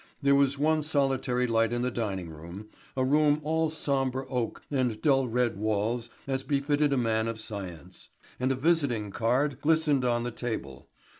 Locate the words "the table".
10.23-10.89